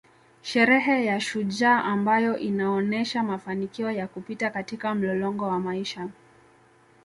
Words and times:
Sherehe 0.41 1.05
ya 1.05 1.19
shujaa 1.19 1.83
ambayo 1.83 2.37
inaonesha 2.37 3.23
mafanikio 3.23 3.91
ya 3.91 4.07
kupita 4.07 4.49
katika 4.49 4.95
mlolongo 4.95 5.47
wa 5.47 5.59
maisha 5.59 6.07